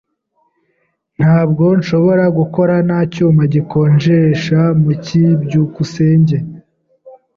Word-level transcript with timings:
Ntabwo 1.17 1.63
nshobora 1.79 2.25
gukora 2.37 2.75
nta 2.87 2.99
cyuma 3.13 3.41
gikonjesha 3.53 4.59
mu 4.81 4.91
cyi. 5.03 5.23
byukusenge 5.43 6.37